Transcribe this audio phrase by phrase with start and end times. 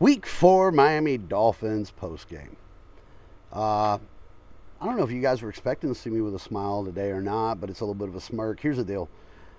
[0.00, 2.56] Week four Miami Dolphins postgame.
[3.52, 3.98] Uh,
[4.80, 7.10] I don't know if you guys were expecting to see me with a smile today
[7.10, 8.60] or not, but it's a little bit of a smirk.
[8.60, 9.10] Here's the deal.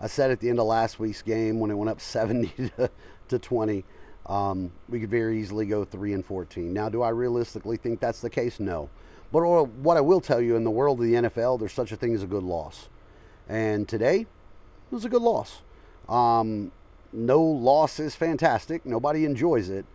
[0.00, 2.90] I said at the end of last week's game when it went up 70 to,
[3.28, 3.84] to 20,
[4.26, 6.72] um, we could very easily go 3 and 14.
[6.72, 8.58] Now, do I realistically think that's the case?
[8.58, 8.90] No.
[9.30, 11.96] But what I will tell you in the world of the NFL, there's such a
[11.96, 12.88] thing as a good loss.
[13.48, 14.26] And today, it
[14.90, 15.62] was a good loss.
[16.08, 16.72] Um,
[17.12, 18.84] no loss is fantastic.
[18.84, 19.86] Nobody enjoys it.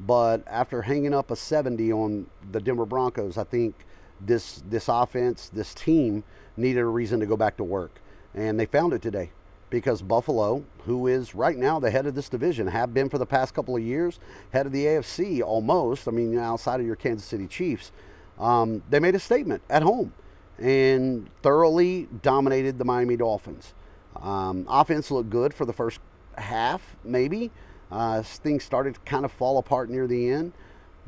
[0.00, 3.74] But after hanging up a 70 on the Denver Broncos, I think
[4.20, 6.24] this this offense, this team
[6.56, 8.00] needed a reason to go back to work,
[8.34, 9.30] and they found it today
[9.70, 13.26] because Buffalo, who is right now the head of this division, have been for the
[13.26, 14.18] past couple of years,
[14.52, 16.08] head of the AFC almost.
[16.08, 17.92] I mean, outside of your Kansas City Chiefs,
[18.38, 20.12] um, they made a statement at home
[20.58, 23.74] and thoroughly dominated the Miami Dolphins.
[24.16, 26.00] Um, offense looked good for the first
[26.36, 27.50] half, maybe.
[27.90, 30.52] Uh, things started to kind of fall apart near the end.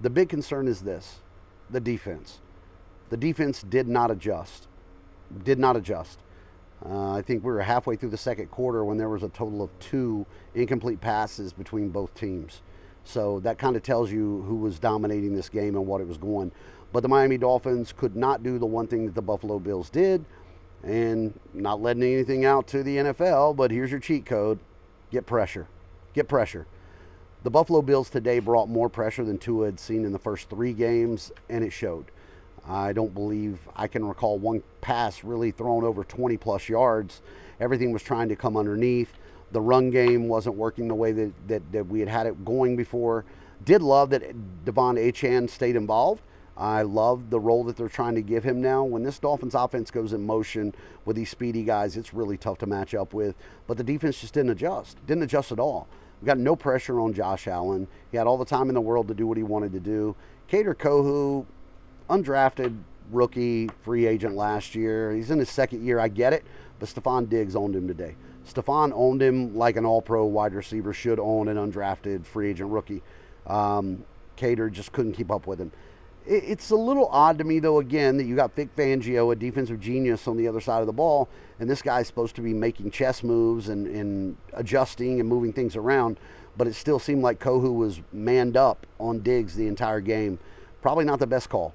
[0.00, 1.20] The big concern is this
[1.70, 2.40] the defense.
[3.10, 4.68] The defense did not adjust.
[5.44, 6.20] Did not adjust.
[6.84, 9.62] Uh, I think we were halfway through the second quarter when there was a total
[9.62, 12.62] of two incomplete passes between both teams.
[13.04, 16.16] So that kind of tells you who was dominating this game and what it was
[16.16, 16.52] going.
[16.92, 20.24] But the Miami Dolphins could not do the one thing that the Buffalo Bills did,
[20.82, 24.58] and not letting anything out to the NFL, but here's your cheat code
[25.10, 25.66] get pressure.
[26.14, 26.66] Get pressure.
[27.42, 30.72] The Buffalo Bills today brought more pressure than Tua had seen in the first three
[30.72, 32.06] games, and it showed.
[32.68, 37.22] I don't believe I can recall one pass really thrown over 20 plus yards.
[37.58, 39.12] Everything was trying to come underneath.
[39.52, 42.76] The run game wasn't working the way that, that, that we had had it going
[42.76, 43.24] before.
[43.64, 44.22] Did love that
[44.64, 46.22] De'Von Achane stayed involved.
[46.60, 48.84] I love the role that they're trying to give him now.
[48.84, 50.74] When this Dolphins offense goes in motion
[51.06, 53.34] with these speedy guys, it's really tough to match up with.
[53.66, 55.88] But the defense just didn't adjust, didn't adjust at all.
[56.20, 57.88] We got no pressure on Josh Allen.
[58.10, 60.14] He had all the time in the world to do what he wanted to do.
[60.48, 61.46] Kader Kohou,
[62.10, 62.76] undrafted
[63.10, 65.14] rookie free agent last year.
[65.14, 65.98] He's in his second year.
[65.98, 66.44] I get it,
[66.78, 68.16] but Stefon Diggs owned him today.
[68.46, 73.02] Stefon owned him like an all-pro wide receiver should own an undrafted free agent rookie.
[73.46, 74.04] Um,
[74.36, 75.72] Kader just couldn't keep up with him.
[76.26, 79.80] It's a little odd to me, though, again, that you got Vic Fangio, a defensive
[79.80, 82.90] genius, on the other side of the ball, and this guy's supposed to be making
[82.90, 86.18] chess moves and, and adjusting and moving things around,
[86.56, 90.38] but it still seemed like Kohou was manned up on Diggs the entire game.
[90.82, 91.74] Probably not the best call.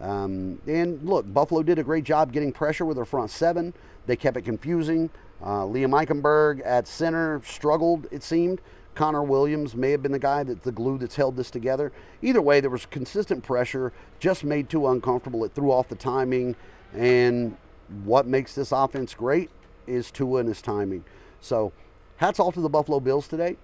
[0.00, 3.72] Um, and look, Buffalo did a great job getting pressure with their front seven.
[4.06, 5.10] They kept it confusing.
[5.40, 8.60] Uh, Liam Eichenberg at center struggled, it seemed.
[8.94, 11.92] Connor Williams may have been the guy that's the glue that's held this together.
[12.20, 15.44] Either way, there was consistent pressure, just made too uncomfortable.
[15.44, 16.56] It threw off the timing.
[16.94, 17.56] And
[18.04, 19.50] what makes this offense great
[19.86, 21.04] is Tua and his timing.
[21.40, 21.72] So,
[22.16, 23.56] hats off to the Buffalo Bills today.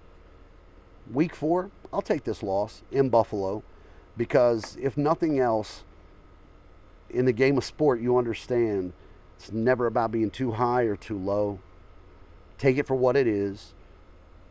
[1.13, 3.63] Week four, I'll take this loss in Buffalo
[4.17, 5.83] because, if nothing else,
[7.09, 8.93] in the game of sport, you understand
[9.37, 11.59] it's never about being too high or too low.
[12.57, 13.73] Take it for what it is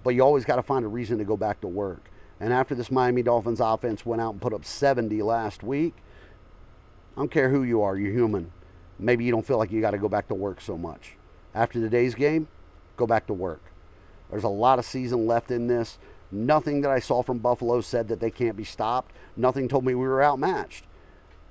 [0.05, 2.11] but you always got to find a reason to go back to work.
[2.41, 5.95] And after this Miami Dolphins offense went out and put up 70 last week,
[7.17, 8.53] I don't care who you are, you're human.
[8.99, 11.17] Maybe you don't feel like you got to go back to work so much.
[11.55, 12.49] After today's game,
[12.97, 13.63] go back to work.
[14.31, 15.99] There's a lot of season left in this.
[16.31, 19.13] Nothing that I saw from Buffalo said that they can't be stopped.
[19.37, 20.85] Nothing told me we were outmatched.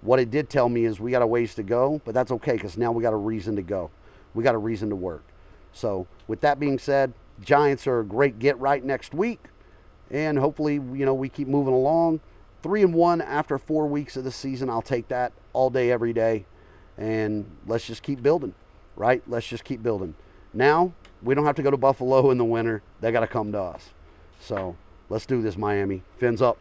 [0.01, 2.53] What it did tell me is we got a ways to go, but that's okay
[2.53, 3.89] because now we got a reason to go.
[4.33, 5.23] We got a reason to work.
[5.73, 9.39] So, with that being said, Giants are a great get right next week,
[10.09, 12.19] and hopefully, you know, we keep moving along.
[12.63, 16.13] Three and one after four weeks of the season, I'll take that all day, every
[16.13, 16.45] day,
[16.97, 18.53] and let's just keep building,
[18.95, 19.21] right?
[19.27, 20.15] Let's just keep building.
[20.53, 23.51] Now we don't have to go to Buffalo in the winter; they got to come
[23.51, 23.89] to us.
[24.39, 24.75] So
[25.09, 26.03] let's do this, Miami.
[26.17, 26.57] Fins up.